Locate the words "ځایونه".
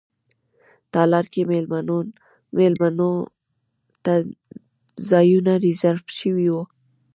5.09-5.53